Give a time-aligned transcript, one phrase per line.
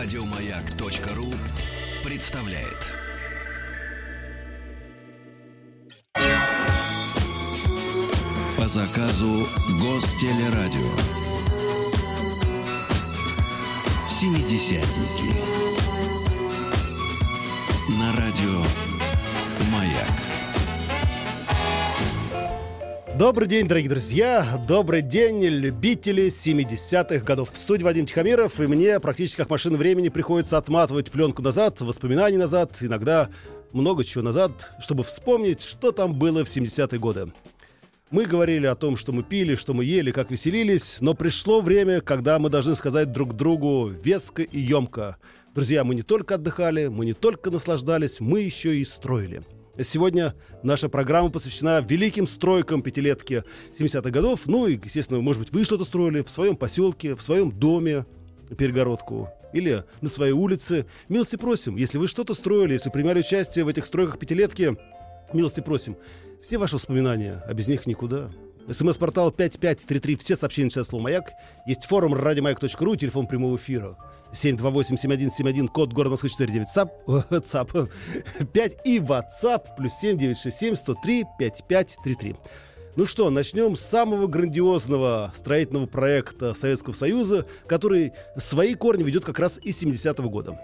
[0.00, 1.34] Радиомаяк.ру
[2.04, 2.86] представляет.
[8.56, 9.48] По заказу
[9.80, 10.88] Гостелерадио.
[14.06, 15.34] Семидесятники.
[15.64, 15.67] На
[23.18, 24.46] Добрый день, дорогие друзья!
[24.68, 27.50] Добрый день, любители 70-х годов.
[27.50, 32.36] В студии Вадим Тихомиров, и мне практически как машина времени приходится отматывать пленку назад, воспоминаний
[32.36, 33.28] назад, иногда
[33.72, 37.32] много чего назад, чтобы вспомнить, что там было в 70-е годы.
[38.12, 42.00] Мы говорили о том, что мы пили, что мы ели, как веселились, но пришло время,
[42.00, 45.16] когда мы должны сказать друг другу веско и емко.
[45.56, 49.42] Друзья, мы не только отдыхали, мы не только наслаждались, мы еще и строили.
[49.80, 53.44] Сегодня наша программа посвящена великим стройкам пятилетки
[53.78, 54.46] 70-х годов.
[54.46, 58.04] Ну и, естественно, может быть, вы что-то строили в своем поселке, в своем доме,
[58.56, 60.86] перегородку или на своей улице.
[61.08, 64.76] Милости просим, если вы что-то строили, если принимали участие в этих стройках пятилетки,
[65.32, 65.96] милости просим.
[66.42, 68.30] Все ваши воспоминания, а без них никуда.
[68.70, 71.32] СМС-портал 5533, все сообщения сейчас слово «Маяк».
[71.66, 73.96] Есть форум радиомаяк.ру, телефон прямого эфира
[74.32, 77.90] 728-7171, код города Москвы 49, ЦАП, ЦАП
[78.52, 82.36] 5 и WhatsApp, плюс 7967 103 5533.
[82.96, 89.38] Ну что, начнем с самого грандиозного строительного проекта Советского Союза, который свои корни ведет как
[89.38, 90.60] раз из 70-го года.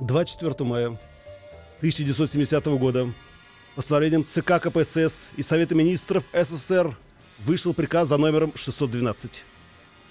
[0.00, 0.86] 24 мая
[1.78, 3.08] 1970 года
[3.76, 6.96] постановлением ЦК КПСС и Совета министров СССР
[7.44, 9.44] вышел приказ за номером 612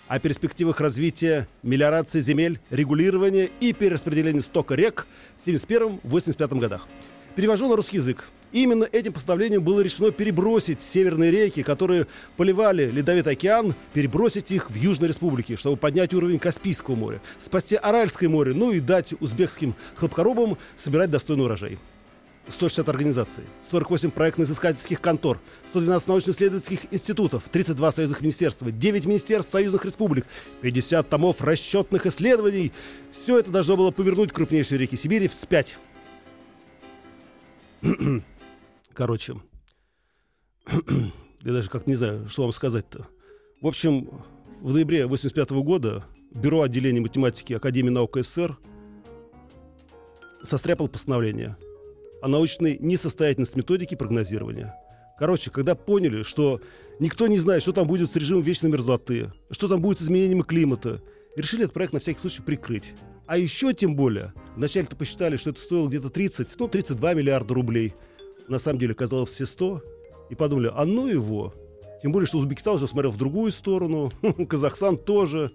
[0.07, 6.87] о перспективах развития мелиорации земель, регулирования и перераспределения стока рек в 1971-1985 годах.
[7.35, 8.29] Перевожу на русский язык.
[8.53, 14.75] Именно этим постановлением было решено перебросить северные реки, которые поливали Ледовитый океан, перебросить их в
[14.75, 20.57] Южной Республике, чтобы поднять уровень Каспийского моря, спасти Аральское море, ну и дать узбекским хлопкоробам
[20.77, 21.77] собирать достойный урожай.
[22.49, 25.39] 160 организаций, 48 проектно-изыскательских контор,
[25.71, 30.25] 112 научно-исследовательских институтов, 32 союзных министерства, 9 министерств союзных республик,
[30.61, 32.71] 50 томов расчетных исследований.
[33.11, 35.77] Все это должно было повернуть крупнейшие реки Сибири вспять.
[38.93, 39.35] Короче,
[40.71, 43.07] я даже как не знаю, что вам сказать-то.
[43.61, 44.09] В общем,
[44.61, 48.57] в ноябре 1985 года Бюро отделения математики Академии наук СССР
[50.43, 51.57] состряпал постановление–
[52.21, 54.75] о научной несостоятельности методики прогнозирования.
[55.17, 56.61] Короче, когда поняли, что
[56.99, 60.43] никто не знает, что там будет с режимом вечной мерзлоты, что там будет с изменением
[60.43, 61.01] климата,
[61.35, 62.93] решили этот проект на всякий случай прикрыть.
[63.25, 67.93] А еще тем более, вначале-то посчитали, что это стоило где-то 30, ну, 32 миллиарда рублей.
[68.47, 69.81] На самом деле оказалось все 100.
[70.29, 71.53] И подумали, а ну его.
[72.01, 74.11] Тем более, что Узбекистан уже смотрел в другую сторону,
[74.49, 75.51] Казахстан тоже.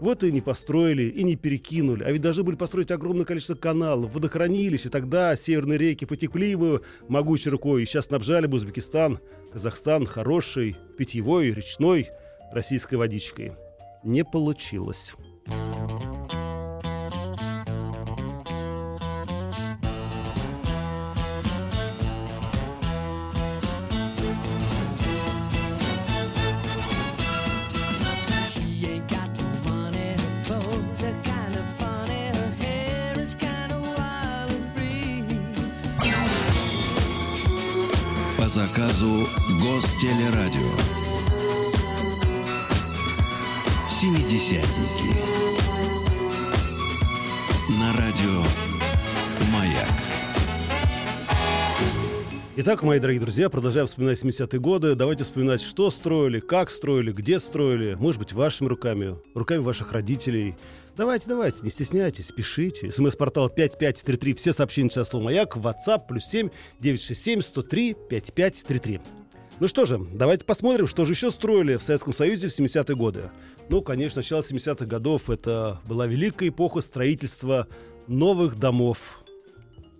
[0.00, 2.04] Вот и не построили, и не перекинули.
[2.04, 6.82] А ведь должны были построить огромное количество каналов, водохранилищ, и тогда северные реки потекли бы
[7.08, 7.82] могучей рукой.
[7.82, 9.20] И сейчас снабжали бы Узбекистан,
[9.52, 12.08] Казахстан хорошей, питьевой, речной,
[12.52, 13.52] российской водичкой.
[14.02, 15.14] Не получилось.
[38.50, 39.28] Заказу
[39.60, 40.72] Гостелерадио.
[43.88, 45.49] Семидесятники.
[52.62, 54.94] Итак, мои дорогие друзья, продолжаем вспоминать 70-е годы.
[54.94, 57.94] Давайте вспоминать, что строили, как строили, где строили.
[57.94, 60.54] Может быть, вашими руками, руками ваших родителей–
[60.96, 62.92] Давайте, давайте, не стесняйтесь, пишите.
[62.92, 66.50] СМС-портал 5533, все сообщения сейчас слово «Маяк», WhatsApp, плюс 7
[66.80, 69.00] 967 103 5533.
[69.60, 73.30] Ну что же, давайте посмотрим, что же еще строили в Советском Союзе в 70-е годы.
[73.70, 77.66] Ну, конечно, начало 70-х годов это была великая эпоха строительства
[78.06, 79.22] новых домов,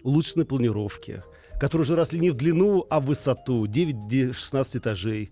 [0.02, 1.22] улучшенной планировки,
[1.60, 5.30] которые уже росли не в длину, а в высоту, 9-16 этажей.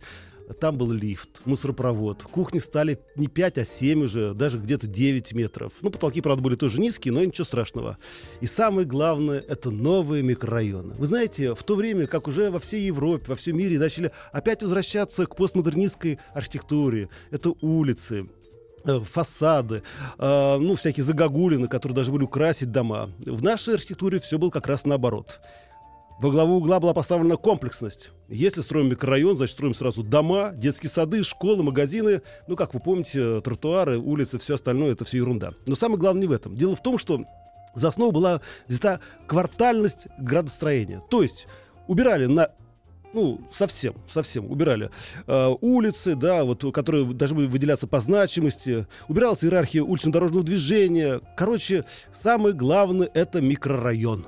[0.61, 2.23] Там был лифт, мусоропровод.
[2.23, 5.73] Кухни стали не 5, а 7 уже, даже где-то 9 метров.
[5.83, 7.99] Ну, потолки, правда, были тоже низкие, но ничего страшного.
[8.41, 10.95] И самое главное, это новые микрорайоны.
[10.95, 14.63] Вы знаете, в то время, как уже во всей Европе, во всем мире начали опять
[14.63, 18.31] возвращаться к постмодернистской архитектуре, это улицы,
[18.85, 19.83] э, фасады,
[20.19, 23.11] э, ну, всякие загогулины, которые даже были украсить дома.
[23.19, 25.41] В нашей архитектуре все было как раз наоборот
[26.21, 28.11] Во главу угла была поставлена комплексность.
[28.29, 32.23] Если строим микрорайон, значит строим сразу дома, детские сады, школы, магазины.
[32.49, 35.53] Ну, как вы помните, тротуары, улицы, все остальное, это все ерунда.
[35.67, 36.57] Но самое главное не в этом.
[36.57, 37.25] Дело в том, что
[37.75, 38.99] за основу была взята
[39.29, 41.01] квартальность градостроения.
[41.09, 41.47] То есть
[41.87, 42.51] убирали на
[43.15, 44.91] ну, совсем, совсем убирали
[45.27, 51.21] э, улицы, да, вот, которые должны были выделяться по значимости, убиралась иерархия улично-дорожного движения.
[51.37, 54.27] Короче, самое главное— это микрорайон.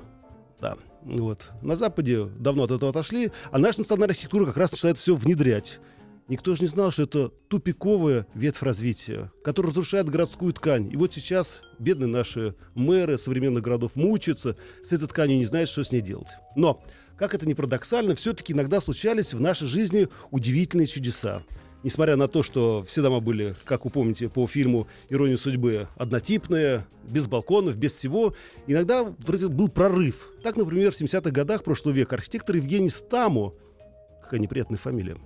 [0.59, 1.51] Да, вот.
[1.61, 5.79] На Западе давно от этого отошли, а наша национальная архитектура как раз начинает все внедрять.
[6.27, 10.89] Никто же не знал, что это тупиковая ветвь развития, которая разрушает городскую ткань.
[10.91, 15.83] И вот сейчас бедные наши мэры современных городов мучаются с этой тканью не знают, что
[15.83, 16.29] с ней делать.
[16.55, 16.81] Но
[17.17, 21.43] как это ни парадоксально, все-таки иногда случались в нашей жизни удивительные чудеса.
[21.83, 26.85] Несмотря на то, что все дома были, как вы помните по фильму «Ирония судьбы», однотипные,
[27.03, 28.35] без балконов, без всего,
[28.67, 30.29] иногда вроде был прорыв.
[30.43, 33.55] Так, например, в 70-х годах прошлого века архитектор Евгений Стамо,
[34.21, 35.17] какая неприятная фамилия,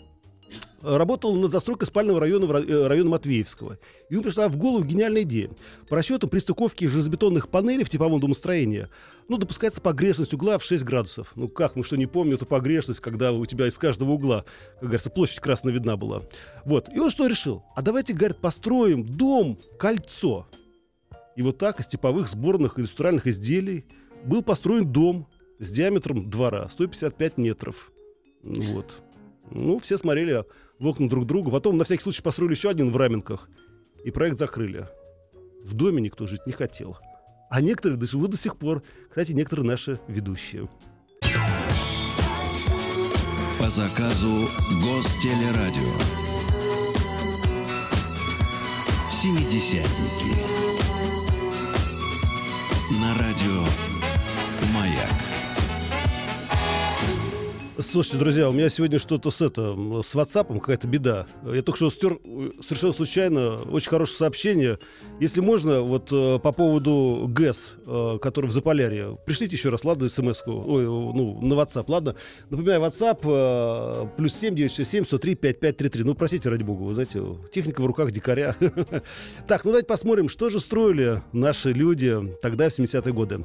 [0.85, 3.79] работал над застройкой спального района, э, района Матвеевского.
[4.09, 5.49] И ему пришла в голову гениальная идея.
[5.89, 8.87] По расчету при стыковке железобетонных панелей в типовом домостроении
[9.27, 11.31] ну, допускается погрешность угла в 6 градусов.
[11.35, 14.45] Ну как, мы что не помним эту погрешность, когда у тебя из каждого угла,
[14.75, 16.21] как говорится, площадь красная видна была.
[16.63, 16.89] Вот.
[16.93, 17.63] И он что решил?
[17.75, 20.47] А давайте, говорит, построим дом кольцо.
[21.35, 23.85] И вот так из типовых сборных индустриальных изделий
[24.23, 25.27] был построен дом
[25.59, 27.91] с диаметром двора 155 метров.
[28.43, 29.01] Вот.
[29.51, 30.43] Ну, все смотрели
[30.79, 31.51] в окна друг друга.
[31.51, 33.49] Потом на всякий случай построили еще один в Раменках.
[34.03, 34.87] И проект закрыли.
[35.63, 36.97] В доме никто жить не хотел.
[37.49, 38.83] А некоторые живут до сих пор.
[39.09, 40.69] Кстати, некоторые наши ведущие.
[43.59, 44.47] По заказу
[44.83, 45.91] Гостелерадио.
[49.09, 50.35] Семидесятники.
[53.01, 53.94] На радио
[57.77, 61.25] Слушайте, друзья, у меня сегодня что-то с это, с WhatsApp какая-то беда.
[61.43, 64.79] Я только что стер э, совершенно случайно очень хорошее сообщение.
[65.19, 70.07] Если можно, вот э, по поводу ГЭС, э, который в Заполярье, пришлите еще раз, ладно,
[70.07, 72.15] смс-ку, ой, ну, на WhatsApp, ладно.
[72.49, 76.03] Напоминаю, WhatsApp плюс 7 967 103 5533.
[76.05, 78.55] Ну, простите, ради бога, вы знаете, техника в руках дикаря.
[79.47, 83.43] Так, ну давайте посмотрим, что же строили наши люди тогда, в 70-е годы.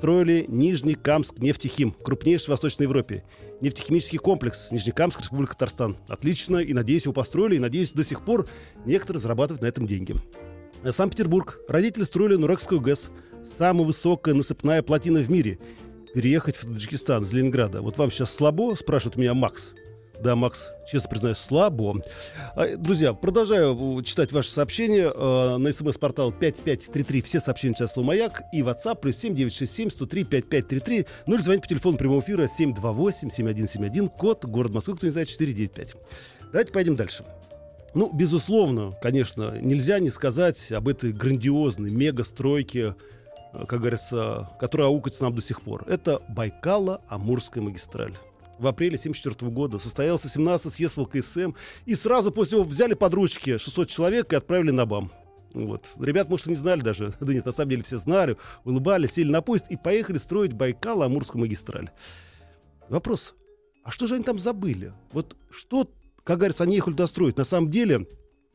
[0.00, 3.22] Строили Нижний Камск нефтехим, крупнейший в Восточной Европе
[3.60, 5.98] нефтехимический комплекс Нижнекамск, Республика Татарстан.
[6.08, 8.48] Отлично, и надеюсь, его построили, и надеюсь, до сих пор
[8.86, 10.16] некоторые зарабатывают на этом деньги.
[10.82, 11.60] Э, Санкт-Петербург.
[11.68, 13.10] Родители строили Нурекскую ГЭС.
[13.58, 15.58] Самая высокая насыпная плотина в мире.
[16.14, 17.82] Переехать в Таджикистан из Ленинграда.
[17.82, 19.74] Вот вам сейчас слабо, спрашивает меня Макс.
[20.20, 22.02] Да, Макс, честно признаюсь, слабо.
[22.54, 27.22] А, друзья, продолжаю читать ваши сообщения э, на смс-портал 5533.
[27.22, 31.06] Все сообщения сейчас слово «Маяк» и WhatsApp плюс 7967 103 5533.
[31.26, 35.94] Ну или звоните по телефону прямого эфира 728-7171, код, город Москвы, кто не знает, 495.
[36.52, 37.24] Давайте пойдем дальше.
[37.94, 42.94] Ну, безусловно, конечно, нельзя не сказать об этой грандиозной мегастройке,
[43.54, 45.84] э, как говорится, которая аукается нам до сих пор.
[45.88, 48.18] Это Байкало-Амурская магистраль
[48.60, 51.52] в апреле 1974 года состоялся 17-й съезд ЛКСМ,
[51.86, 55.10] и сразу после него взяли под ручки 600 человек и отправили на БАМ.
[55.54, 55.94] Вот.
[55.98, 57.14] Ребят, может, и не знали даже.
[57.20, 61.38] Да нет, на самом деле все знали, улыбались, сели на поезд и поехали строить Байкал-Амурскую
[61.38, 61.90] магистраль.
[62.88, 63.34] Вопрос,
[63.82, 64.92] а что же они там забыли?
[65.12, 65.90] Вот что,
[66.22, 67.38] как говорится, они ехали туда строить?
[67.38, 68.06] На самом деле,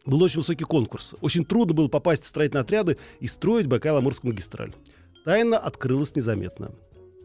[0.06, 1.16] был очень высокий конкурс.
[1.22, 4.74] Очень трудно было попасть в строительные отряды и строить Байкал-Амурскую магистраль.
[5.26, 6.72] Тайна открылась незаметно.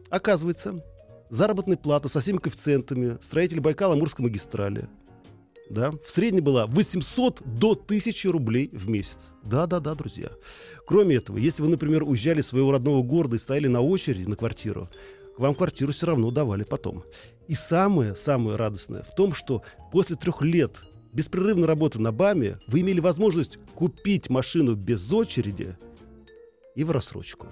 [0.09, 0.83] Оказывается,
[1.31, 4.87] заработная плата со всеми коэффициентами строители Байкала-Амурской магистрали.
[5.69, 9.29] Да, в среднем была 800 до 1000 рублей в месяц.
[9.43, 10.29] Да-да-да, друзья.
[10.85, 14.35] Кроме этого, если вы, например, уезжали из своего родного города и стояли на очереди на
[14.35, 14.89] квартиру,
[15.37, 17.05] вам квартиру все равно давали потом.
[17.47, 20.81] И самое-самое радостное в том, что после трех лет
[21.13, 25.77] беспрерывной работы на БАМе вы имели возможность купить машину без очереди
[26.75, 27.47] и в рассрочку.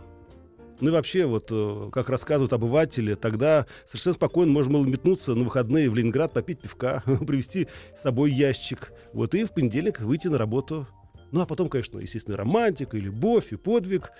[0.81, 5.43] Ну и вообще, вот э, как рассказывают обыватели, тогда совершенно спокойно можно было метнуться на
[5.43, 7.67] выходные в Ленинград, попить пивка, привезти
[7.97, 10.87] с собой ящик, вот и в понедельник выйти на работу.
[11.31, 14.11] Ну а потом, конечно, естественно, романтика, и любовь, и подвиг.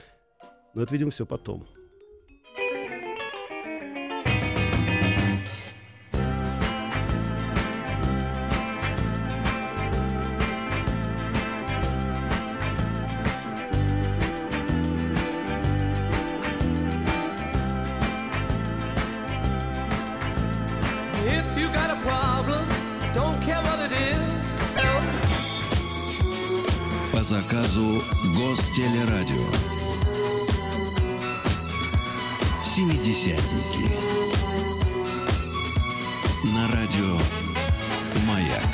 [0.76, 1.66] Но это, видимо, все потом.
[27.30, 28.02] Заказу
[28.36, 29.46] Гостелерадио.
[32.64, 33.88] Семидесятники.
[36.74, 37.18] радио
[38.28, 38.66] «Маяк».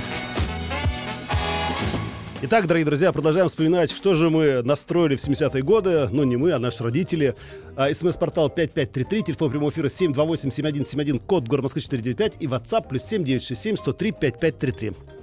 [2.43, 6.07] Итак, дорогие друзья, продолжаем вспоминать, что же мы настроили в 70-е годы.
[6.11, 7.35] Ну, не мы, а наши родители.
[7.75, 13.75] А, СМС-портал 5533, телефон прямого эфира 728-7171, код город Москвы 495 и WhatsApp плюс 7967
[13.75, 15.14] 103 5533.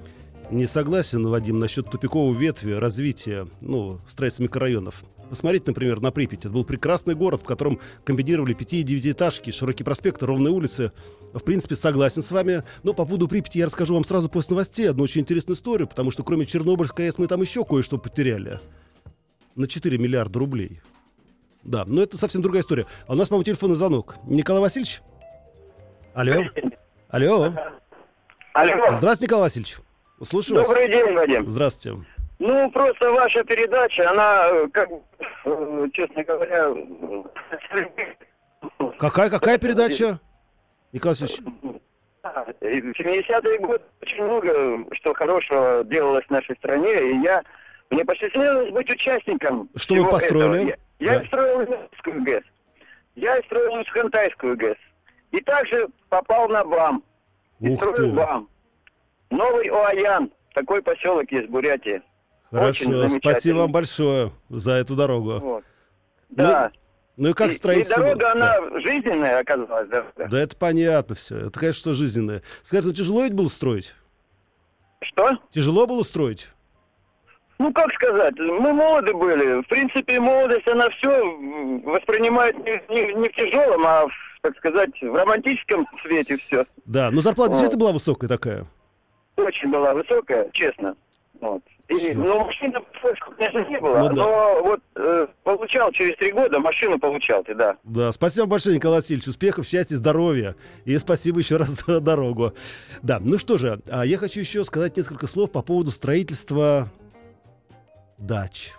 [0.53, 5.03] Не согласен, Вадим, насчет тупиковой ветви развития ну, строительства микрорайонов.
[5.31, 6.41] Посмотрите, например, на Припять.
[6.41, 10.93] Это был прекрасный город, в котором комбинировали пяти- и девятиэтажки, широкий проспект, ровные улицы.
[11.33, 12.65] В принципе, согласен с вами.
[12.83, 16.11] Но по поводу Припяти я расскажу вам сразу после новостей одну очень интересную историю, потому
[16.11, 18.61] что кроме Чернобыльской АЭС мы там еще кое-что потеряли.
[19.55, 20.83] На 4 миллиарда рублей.
[21.63, 22.85] Да, но это совсем другая история.
[23.07, 24.17] А у нас, по-моему, телефонный звонок.
[24.27, 25.01] Николай Васильевич?
[26.13, 26.45] Алло?
[27.09, 27.55] Алло?
[28.53, 28.97] Алло.
[28.99, 29.79] Здравствуйте, Николай Васильевич.
[30.23, 30.69] Слушаю вас.
[30.69, 31.49] Добрый день, Вадим.
[31.49, 32.05] Здравствуйте.
[32.38, 34.88] Ну, просто ваша передача, она, э, как,
[35.45, 36.75] э, честно говоря...
[38.99, 40.19] Какая, какая передача?
[40.93, 47.43] Николай В 70-е годы очень много что хорошего делалось в нашей стране, и я...
[47.91, 50.71] Мне посчастливилось быть участником Что вы построили?
[50.71, 50.79] этого.
[50.99, 51.26] Я, я Да.
[51.26, 52.43] строил Ижевскую ГЭС.
[53.17, 54.79] Я строил Хантайскую ГЭС.
[55.33, 57.02] И также попал на БАМ.
[57.61, 58.07] И Ух строил ты.
[58.12, 58.49] БАМ.
[59.33, 60.31] Новый Уаян.
[60.55, 62.03] Такой поселок есть в Бурятии.
[62.51, 63.09] Хорошо.
[63.09, 65.39] Спасибо вам большое за эту дорогу.
[65.39, 65.65] Вот.
[66.29, 66.71] Да.
[67.17, 68.01] Ну и как и, строительство?
[68.01, 68.33] и дорога, Да.
[68.33, 69.89] она жизненная оказалась.
[69.89, 70.29] дорога.
[70.31, 71.39] Да это понятно все.
[71.47, 72.43] Это, конечно, что жизненное.
[72.62, 73.95] Скажите, ну тяжело ведь было строить?
[75.03, 75.31] Что?
[75.53, 76.49] Тяжело было строить?
[77.59, 79.62] Ну, как сказать, мы молоды были.
[79.62, 81.09] В принципе, молодость, она все
[81.85, 84.12] воспринимает не, не- не в тяжелом, а, в,
[84.43, 86.67] так сказать, в романтическом свете все.
[86.87, 87.59] Да, но зарплата Вот.
[87.59, 88.67] действительно была высокая такая.
[89.37, 90.95] Очень была высокая, честно.
[91.41, 91.62] Вот.
[91.89, 92.79] И, ну, машины,
[93.37, 94.15] конечно, не было, Ну да.
[94.15, 97.77] но вот э, получал через три года, машину получал ты, да.
[97.83, 99.27] Да, спасибо большое, Николай Васильевич.
[99.29, 100.55] Успехов, счастья, здоровья.
[100.85, 102.55] И спасибо еще раз за дорогу.
[103.03, 106.89] Да, ну что же, а я хочу еще сказать несколько слов по поводу строительства
[108.19, 108.73] дач.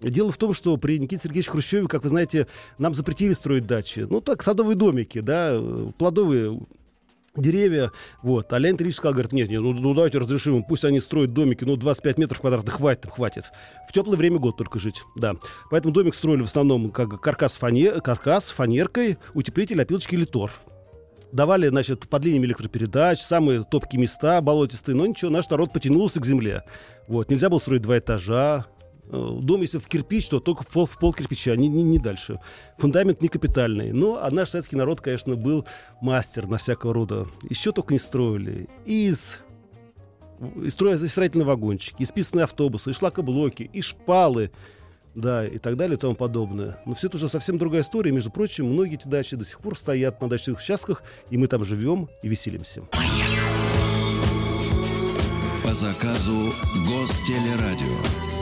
[0.00, 2.46] Дело в том, что при Никите Сергеевиче Хрущеве, как вы знаете,
[2.78, 4.00] нам запретили строить дачи.
[4.08, 6.60] Ну, так, садовые домики, да, э, плодовые
[7.36, 7.92] деревья.
[8.22, 8.52] Вот.
[8.52, 11.32] А Леонид Ильич сказал, говорит, нет, нет, ну, ну давайте разрешим им, пусть они строят
[11.32, 13.44] домики, ну 25 метров квадратных хватит, хватит.
[13.88, 15.34] В теплое время год только жить, да.
[15.70, 20.60] Поэтому домик строили в основном как каркас, фане, каркас фанеркой, утеплитель, опилочки или торф.
[21.32, 26.26] Давали, значит, под линиями электропередач, самые топкие места, болотистые, но ничего, наш народ потянулся к
[26.26, 26.62] земле.
[27.08, 28.66] Вот, нельзя было строить два этажа,
[29.10, 32.40] Дом, если в кирпич, то только в пол, в пол кирпича, не, не, не дальше.
[32.78, 33.92] Фундамент не капитальный.
[33.92, 35.64] Ну, а наш советский народ, конечно, был
[36.00, 37.26] мастер на всякого рода.
[37.48, 38.68] Еще только не строили.
[38.84, 39.38] Из
[40.62, 44.50] и строительные вагончики, и списанные автобусы, и шлакоблоки, и шпалы,
[45.14, 46.78] да, и так далее, и тому подобное.
[46.84, 48.12] Но все это уже совсем другая история.
[48.12, 51.64] Между прочим, многие эти дачи до сих пор стоят на дачных участках, и мы там
[51.64, 52.82] живем и веселимся.
[55.64, 56.52] По заказу
[56.86, 58.35] Гостелерадио.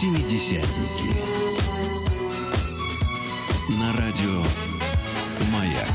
[0.00, 1.12] Семидесятники.
[3.78, 4.40] На радио
[5.52, 5.90] «Маяк».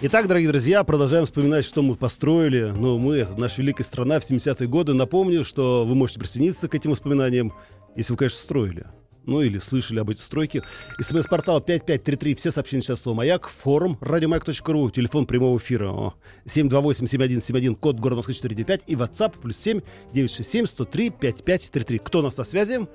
[0.00, 2.72] Итак, дорогие друзья, продолжаем вспоминать, что мы построили.
[2.74, 4.94] Ну, мы, это наша великая страна в 70-е годы.
[4.94, 7.52] Напомню, что вы можете присоединиться к этим воспоминаниям,
[7.96, 8.86] если вы, конечно, строили.
[9.24, 10.62] Ну, или слышали об этой стройке.
[11.00, 16.14] СМС-портал 5533, все сообщения сейчас слово «Маяк», форум радиомаяк.ру, телефон прямого эфира о,
[16.46, 19.80] 728-7171, код города Москвы 495 и WhatsApp плюс 7
[20.12, 21.98] 967 103 5533.
[21.98, 22.86] Кто у нас на связи?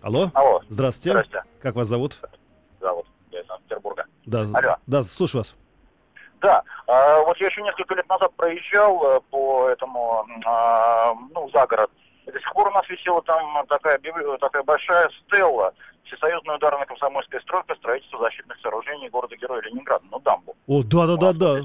[0.00, 1.10] Алло, Алло, здравствуйте.
[1.10, 1.48] здрасте.
[1.60, 2.18] Как вас зовут?
[2.80, 3.06] Зовут.
[3.30, 4.06] Я из Санкт-Петербурга.
[4.24, 4.76] Да, Алло.
[4.86, 5.54] да, слушаю вас.
[6.40, 11.66] Да, а, вот я еще несколько лет назад проезжал э, по этому, а, ну, за
[11.66, 11.90] город.
[12.30, 14.00] И до сих пор у нас висела там такая,
[14.40, 15.74] такая большая стелла.
[16.04, 20.04] Всесоюзная ударная комсомольская стройка строительства защитных сооружений города-героя Ленинграда.
[20.10, 20.54] Ну, дамбу.
[20.66, 21.60] О, да-да-да-да.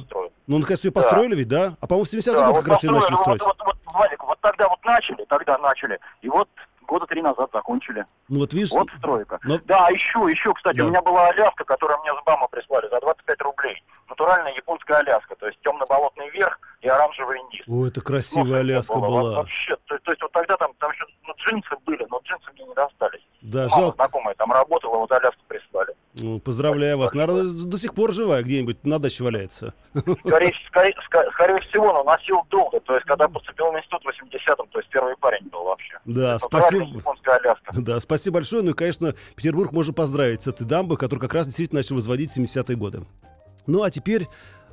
[0.48, 1.76] Ну, наконец, ее построили ведь, да?
[1.80, 3.42] А, по-моему, в 70-е Да, вот как раз ее начали построили, строить.
[3.42, 6.00] вот, вот, вот, Валик, вот тогда вот начали, тогда начали.
[6.22, 6.50] И вот
[6.86, 8.06] года три назад закончили.
[8.30, 9.40] Ну, вот видишь, Вот стройка.
[9.44, 10.86] но- Да, еще, еще, кстати, Да.
[10.86, 13.84] у меня была Аляска, которую мне с БАМа прислали за 25 рублей.
[14.10, 17.64] Натуральная японская Аляска, то есть темно-болотный верх и оранжевый низ.
[17.68, 19.36] О, это Ну, красивая Аляска Во- была.
[19.38, 22.66] Вообще, то, то есть вот тогда там, там еще ну, джинсы были, но джинсы мне
[22.66, 23.26] не достались.
[23.42, 23.96] Да, Мама жалко.
[23.98, 25.94] знакомая там работала, вот Аляску прислали.
[26.20, 27.14] Ну, поздравляю вас.
[27.14, 29.74] Наверное, до сих пор живая где-нибудь на даче валяется.
[29.94, 30.96] Скорее, скорее,
[31.34, 32.80] скорее всего, но носил долго.
[32.80, 36.00] То есть, когда поступил в институт в 80-м, то есть первый парень был вообще.
[36.06, 37.56] Да, Натуральная спасибо.
[37.82, 38.64] Да, спасибо большое.
[38.64, 42.32] Ну и, конечно, Петербург можно поздравить с этой дамбой, которую как раз действительно начали возводить
[42.32, 43.06] в 70-е годы.
[43.68, 44.28] Ну а теперь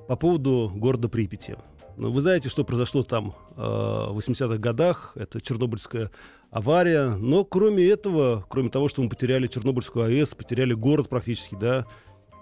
[0.06, 1.56] по поводу города Припяти.
[1.96, 5.12] Ну, вы знаете, что произошло там э, в 80-х годах.
[5.14, 6.10] Это Чернобыльская
[6.52, 7.16] авария.
[7.16, 11.86] Но кроме этого, кроме того, что мы потеряли Чернобыльскую АЭС, потеряли город практически, да,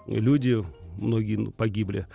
[0.05, 0.63] люди
[0.97, 2.05] многие ну, погибли.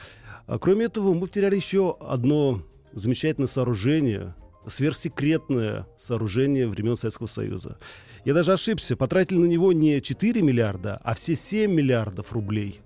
[0.46, 2.62] А кроме этого, мы потеряли еще одно
[2.92, 4.36] замечательное сооружение,
[4.66, 7.78] сверхсекретное сооружение времен Советского Союза.
[8.24, 12.80] Я даже ошибся, потратили на него не 4 миллиарда, а все 7 миллиардов рублей.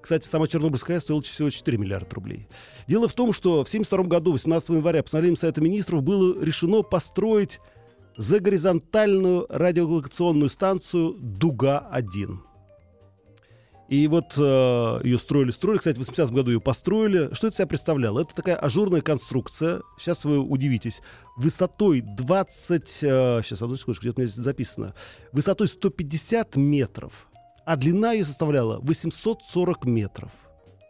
[0.00, 2.48] Кстати, сама Чернобыльская стоила всего 4 миллиарда рублей.
[2.86, 7.60] Дело в том, что в 1972 году, 18 января, постановлением Совета Министров было решено построить
[8.18, 12.40] за горизонтальную радиолокационную станцию «Дуга-1».
[13.88, 15.78] И вот э, ее строили, строили.
[15.78, 17.32] Кстати, в 80 году ее построили.
[17.32, 18.20] Что это себя представляло?
[18.20, 19.80] Это такая ажурная конструкция.
[19.98, 21.00] Сейчас вы удивитесь.
[21.38, 22.98] Высотой 20...
[23.02, 24.94] Э, сейчас, одну секундочку, где-то у меня здесь записано.
[25.32, 27.28] Высотой 150 метров.
[27.64, 30.32] А длина ее составляла 840 метров.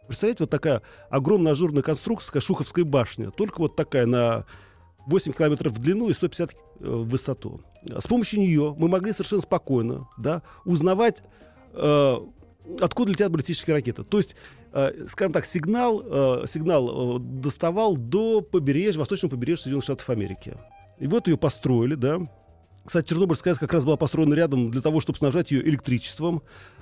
[0.07, 3.31] Представляете, вот такая огромная ажурная конструкция, такая Шуховская башня.
[3.31, 4.45] Только вот такая на
[5.09, 7.61] 8 километров в длину и 150 э, в высоту.
[7.85, 11.23] С помощью нее мы могли совершенно спокойно да, узнавать
[11.73, 12.17] э,
[12.81, 14.03] откуда летят баллистические ракеты.
[14.03, 14.35] То есть,
[14.73, 20.57] э, скажем так, сигнал, э, сигнал э, доставал до побережья, восточного побережья Соединенных Штатов Америки.
[20.99, 22.19] И вот ее построили, да.
[22.85, 26.41] Кстати, Чернобыльская АЭС как раз была построена рядом для того, чтобы снабжать ее электричеством.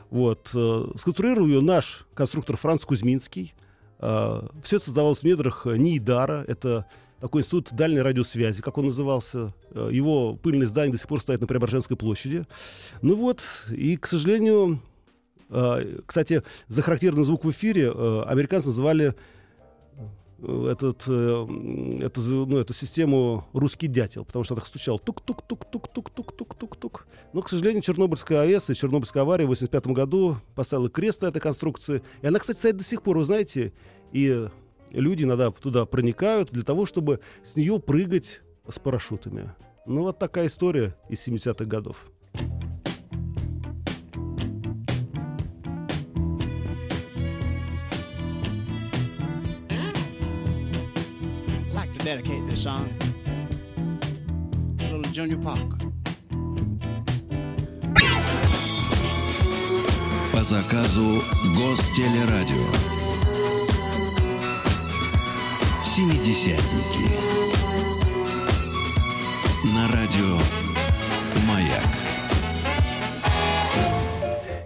[0.10, 0.52] Вот.
[0.54, 3.54] Э, сконструировал ее наш конструктор Франц Кузьминский.
[4.00, 6.46] Э, все это создавалось в недрах НИИДАРа.
[6.48, 6.86] Это
[7.20, 9.54] такой институт дальней радиосвязи, как он назывался.
[9.72, 12.46] Э, его пыльное здание до сих пор стоит на Преображенской площади.
[13.02, 14.82] Ну вот, и, к сожалению,
[15.50, 19.16] Э, кстати, за характерный звук в эфире э, американцы называли
[20.40, 27.08] этот, эту, ну, эту систему русский дятел, потому что так стучал тук-тук-тук-тук-тук-тук-тук-тук.
[27.34, 31.40] Но, к сожалению, Чернобыльская АЭС и Чернобыльская авария в 1985 году поставила крест на этой
[31.40, 32.04] конструкции.
[32.22, 33.74] И она, кстати, стоит до сих пор, вы знаете,
[34.12, 34.48] и
[34.92, 39.52] люди иногда туда проникают для того, чтобы с нее прыгать с парашютами.
[39.86, 42.12] Ну, вот такая история из 70-х годов.
[52.08, 52.88] dedicate this song
[54.78, 55.92] to little Junior Parker.
[60.32, 61.22] По заказу
[61.58, 63.07] Гостелерадио.
[65.98, 67.10] Семидесятники.
[69.74, 70.38] На радио
[71.50, 71.88] «Маяк».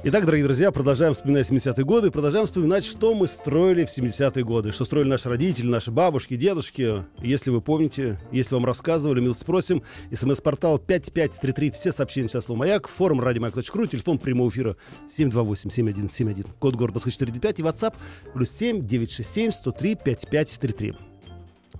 [0.03, 4.73] Итак, дорогие друзья, продолжаем вспоминать 70-е годы, продолжаем вспоминать, что мы строили в 70-е годы,
[4.73, 7.05] что строили наши родители, наши бабушки, дедушки.
[7.19, 9.83] Если вы помните, если вам рассказывали, милости просим.
[10.13, 14.75] СМС-портал 5533, все сообщения сейчас слово «Маяк», форум радиомаяк.ру, телефон прямого эфира
[15.17, 17.95] 728-7171, код города Москвы 495 и WhatsApp
[18.33, 21.10] плюс 7 967 103 5533.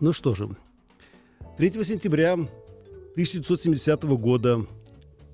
[0.02, 0.50] Ну что же,
[1.58, 4.66] 3 сентября 1970 года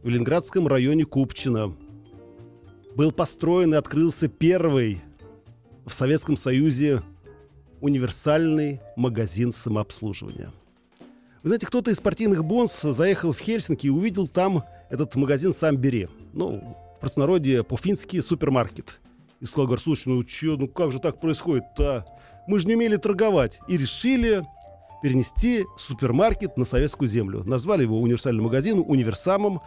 [0.04, 1.76] в Ленинградском районе Купчино–
[2.98, 5.04] был построен и открылся первый
[5.86, 7.04] в Советском Союзе
[7.80, 10.52] универсальный магазин самообслуживания.
[11.44, 15.78] Вы знаете, кто-то из партийных бонс заехал в Хельсинки и увидел там этот магазин «Сам
[15.78, 16.08] бери».
[16.34, 19.00] Ну, в простонародье по-фински супермаркет.
[19.42, 22.04] И сказал, говорит, слушай, ну что, ну как же так происходит-то?
[22.48, 23.60] Мы же не умели торговать.
[23.68, 24.44] И решили
[25.02, 27.44] перенести супермаркет на советскую землю.
[27.44, 29.62] Назвали его универсальным магазином, универсамом.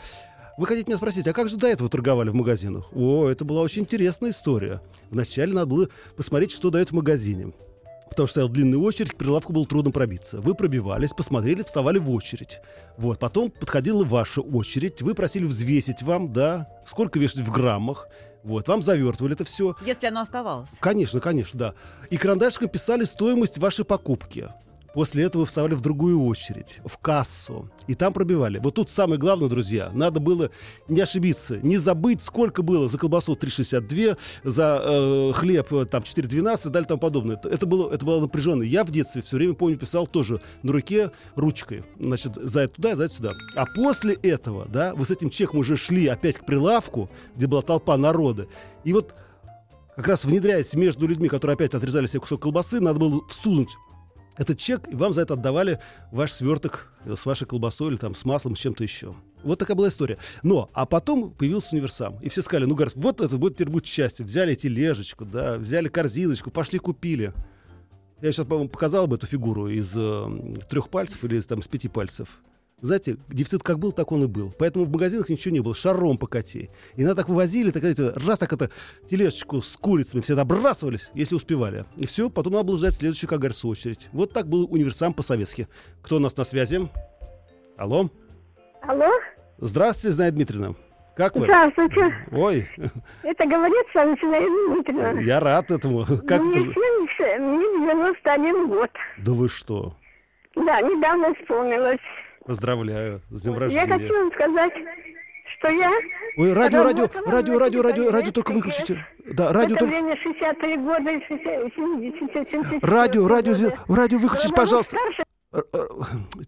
[0.58, 2.88] Вы хотите меня спросить, а как же до этого торговали в магазинах?
[2.92, 4.82] О, это была очень интересная история.
[5.10, 7.52] Вначале надо было посмотреть, что дают в магазине.
[8.10, 10.40] Потому что стояла длинная очередь, к прилавку было трудно пробиться.
[10.40, 12.58] Вы пробивались, посмотрели, вставали в очередь.
[12.98, 18.08] Вот, потом подходила ваша очередь, вы просили взвесить вам, да, сколько вешать в граммах.
[18.42, 19.76] Вот, вам завертывали это все.
[19.86, 20.76] Если оно оставалось.
[20.80, 21.74] Конечно, конечно, да.
[22.10, 24.48] И карандашком писали стоимость вашей покупки.
[24.94, 28.59] После этого вставали в другую очередь, в кассу, и там пробивали.
[28.59, 30.50] Вот тут самое главное, друзья, надо было
[30.88, 36.68] не ошибиться, не забыть, сколько было за колбасу 3,62, за э, хлеб э, там 4,12
[36.68, 37.40] и далее тому подобное.
[37.44, 38.62] Это, было, это было напряженно.
[38.62, 41.85] Я в детстве все время, помню, писал тоже на руке ручкой.
[41.98, 43.31] Значит, за это туда, за это сюда.
[43.55, 47.62] А после этого, да, вы с этим чеком уже шли опять к прилавку, где была
[47.62, 48.48] толпа народа.
[48.83, 49.14] И вот
[49.94, 53.68] как раз внедряясь между людьми, которые опять отрезали себе кусок колбасы, надо было всунуть
[54.36, 55.80] этот чек, и вам за это отдавали
[56.12, 59.14] ваш сверток с вашей колбасой или там с маслом, с чем-то еще.
[59.42, 60.18] Вот такая была история.
[60.42, 62.18] Но, а потом появился универсам.
[62.20, 64.24] И все сказали, ну, говорят, вот это будет теперь будет счастье.
[64.24, 67.32] Взяли тележечку, да, взяли корзиночку, пошли купили.
[68.20, 71.88] Я сейчас, по-моему, показал бы эту фигуру из э, трех пальцев или там с пяти
[71.88, 72.40] пальцев.
[72.82, 74.54] Знаете, дефицит как был, так он и был.
[74.58, 75.74] Поэтому в магазинах ничего не было.
[75.74, 76.70] Шаром покати.
[76.96, 78.70] И надо так вывозили, так, знаете, раз так это
[79.08, 81.84] тележечку с курицами все набрасывались, если успевали.
[81.96, 84.08] И все, потом надо было ждать следующую кагарсу очередь.
[84.12, 85.68] Вот так был универсам по-советски.
[86.02, 86.88] Кто у нас на связи?
[87.76, 88.10] Алло?
[88.82, 89.10] Алло?
[89.58, 90.74] Здравствуйте, Зная Дмитриевна.
[91.16, 91.44] Как вы?
[91.44, 92.14] Здравствуйте.
[92.32, 92.66] Ой,
[93.22, 95.20] Это говорит с вами Зинаида Дмитриевна.
[95.20, 96.06] я рад этому.
[96.26, 96.72] Как Мне, вы?
[96.74, 98.90] 70, мне 91 год.
[99.18, 99.94] Да вы что?
[100.56, 101.98] Да, недавно исполнилось.
[102.46, 103.87] Поздравляю с днем Я рождения.
[103.87, 104.72] хочу вам сказать,
[105.59, 105.92] что я
[106.37, 109.05] Ой, радио, радио, радио, радио, радио, радио только выключите.
[109.26, 109.92] Да, радио только...
[109.92, 113.55] время 63 года, и 60, 70, 70, Радио, радио,
[113.88, 114.96] радио выключите, пожалуйста.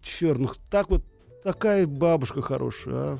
[0.01, 1.03] Черт, ну так вот,
[1.43, 3.17] такая бабушка хорошая, а.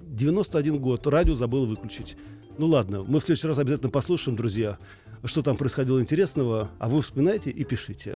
[0.00, 2.16] 91 год, радио забыл выключить.
[2.58, 4.78] Ну ладно, мы в следующий раз обязательно послушаем, друзья,
[5.24, 8.14] что там происходило интересного, а вы вспоминайте и пишите.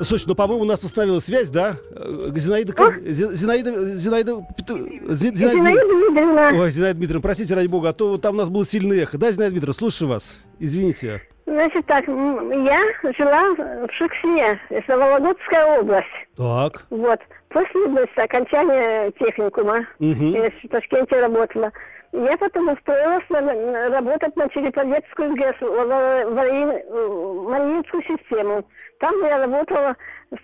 [0.00, 1.76] Слушай, ну, по-моему, у нас установилась связь, да?
[1.90, 2.72] Э, Зинаида...
[2.72, 3.84] как- Зи- Зинаида...
[3.94, 4.46] Зинаида...
[5.08, 5.36] Зинаида...
[5.36, 6.50] Зинаида Дмитриевна.
[6.54, 9.18] Ой, Зинаида Дмитриевна, простите, ради бога, а то там у нас было сильное эхо.
[9.18, 10.36] Да, Зинаида Дмитриевна, слушаю вас.
[10.58, 11.22] Извините.
[11.46, 12.80] Значит так, я
[13.16, 16.06] жила в Шексне, это Вологодская область.
[16.36, 16.84] Так.
[16.90, 17.20] Вот.
[17.48, 20.32] После значит, окончания техникума, Мгм.
[20.34, 21.72] я в Ташкенте работала,
[22.12, 28.02] я потом устроилась на- на- работать на Череповецкую ГЭС, в- в- в Мариин- в Мариинскую
[28.04, 28.64] систему.
[29.00, 29.96] Там я работала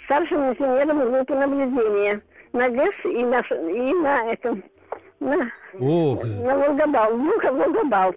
[0.04, 2.20] старшим инженером группы наблюдения
[2.52, 4.62] на ГЭС и на, и на этом,
[5.20, 5.50] на,
[5.80, 8.16] О, на Волгобалт, Волга- Волгобалт.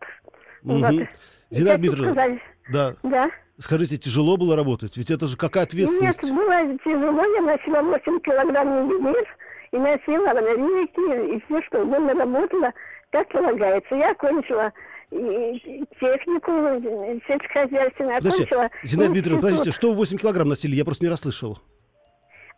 [0.64, 0.82] Мгм.
[1.00, 1.08] Вот.
[1.50, 2.28] Зинаида Дмитриевна,
[2.72, 2.94] да.
[3.04, 3.32] Да.
[3.60, 4.98] Скажите, тяжело было работать?
[4.98, 6.32] Ведь это же какая Нет, ответственность.
[6.32, 9.26] было тяжело, я носила 8 килограмм вес,
[9.72, 12.72] и носила ролики, и все, что угодно работала,
[13.12, 13.96] как полагается.
[13.96, 14.72] Я окончила
[15.10, 16.52] технику
[17.28, 20.76] сельскохозяйственную, Подождите, окончила Зинаида Дмитриевна, подождите, что вы 8 килограмм носили?
[20.76, 21.60] Я просто не расслышал.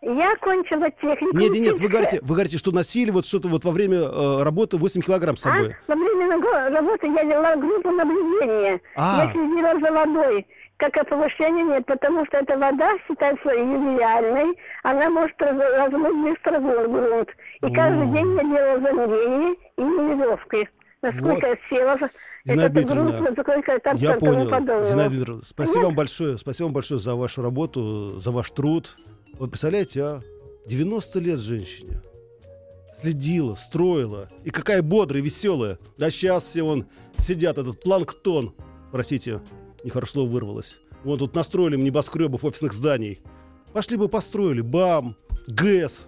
[0.01, 1.37] Я окончила технику.
[1.37, 4.43] Нет, нет, нет, вы говорите, вы говорите, что носили вот что-то вот во время э,
[4.43, 5.49] работы 8 килограмм с А?
[5.51, 5.75] собой.
[5.87, 8.79] Во время работы я вела группу наблюдения.
[8.95, 9.25] А.
[9.25, 10.47] Я следила за водой.
[10.77, 14.57] Как и повышения нет, потому что эта вода считается ювелиальной.
[14.83, 17.29] Она может раз- размыть быстро гру- грунт.
[17.61, 18.13] И каждый О.
[18.13, 20.69] день я делала замерение и нивелировкой.
[21.01, 21.43] Насколько Вот.
[21.43, 22.09] я села
[22.45, 24.45] Зинаида грунт, Дмитриевна, насколько Я там тому понял.
[24.83, 25.97] Зинаида Дмитриевна, спасибо вам Понятно?
[25.97, 26.37] большое.
[26.37, 28.97] Спасибо вам большое за вашу работу, за ваш труд.
[29.33, 30.21] Вот представляете, а?
[30.65, 32.01] 90 лет женщине.
[33.01, 34.29] Следила, строила.
[34.43, 35.79] И какая бодрая, веселая.
[35.99, 36.85] А сейчас все вон
[37.17, 38.53] сидят, этот планктон.
[38.91, 39.41] Простите,
[39.83, 40.79] нехорошо слово вырвалось.
[41.03, 43.21] Вон тут настроили небоскребов офисных зданий.
[43.71, 44.61] Пошли бы построили.
[44.61, 45.15] Бам!
[45.47, 46.07] ГЭС.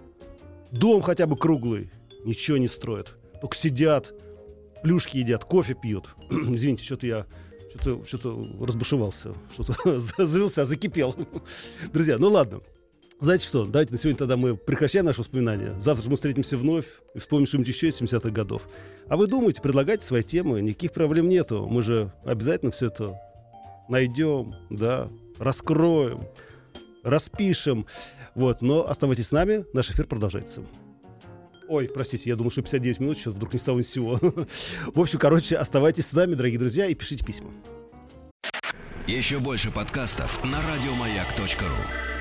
[0.70, 1.90] Дом хотя бы круглый.
[2.24, 3.16] Ничего не строят.
[3.42, 4.14] Только сидят,
[4.84, 6.10] плюшки едят, кофе пьют.
[6.30, 7.26] Извините, что-то я
[7.70, 11.16] что-то, что-то разбушевался, что-то завелся, закипел.
[11.92, 12.60] Друзья, ну ладно.
[13.18, 15.74] Знаете что, давайте на сегодня тогда мы прекращаем наши воспоминания.
[15.80, 18.62] Завтра же мы встретимся вновь и вспомним что-нибудь еще из 70-х годов.
[19.08, 21.66] А вы думаете, предлагайте свои темы, никаких проблем нету.
[21.68, 23.18] Мы же обязательно все это
[23.88, 26.22] найдем, да, раскроем,
[27.02, 27.86] распишем.
[28.36, 30.62] Вот, но оставайтесь с нами, наш эфир продолжается.
[31.72, 33.80] Ой, простите, я думал, что 59 минут, сейчас вдруг ни с того.
[34.94, 37.50] В общем, короче, оставайтесь с нами, дорогие друзья, и пишите письма.
[39.06, 42.11] Еще больше подкастов на радиомаяк.ру.